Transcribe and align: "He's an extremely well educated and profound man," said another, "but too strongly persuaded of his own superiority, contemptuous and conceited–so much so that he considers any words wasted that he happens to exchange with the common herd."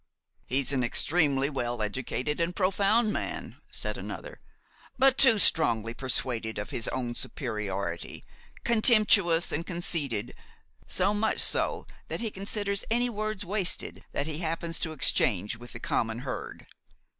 "He's 0.47 0.73
an 0.73 0.83
extremely 0.83 1.47
well 1.47 1.79
educated 1.79 2.39
and 2.39 2.55
profound 2.55 3.13
man," 3.13 3.57
said 3.69 3.97
another, 3.99 4.39
"but 4.97 5.15
too 5.15 5.37
strongly 5.37 5.93
persuaded 5.93 6.57
of 6.57 6.71
his 6.71 6.87
own 6.87 7.13
superiority, 7.13 8.25
contemptuous 8.63 9.51
and 9.51 9.63
conceited–so 9.63 11.13
much 11.13 11.37
so 11.37 11.85
that 12.07 12.19
he 12.19 12.31
considers 12.31 12.83
any 12.89 13.11
words 13.11 13.45
wasted 13.45 14.03
that 14.11 14.25
he 14.25 14.39
happens 14.39 14.79
to 14.79 14.91
exchange 14.91 15.57
with 15.57 15.71
the 15.71 15.79
common 15.79 16.17
herd." 16.21 16.65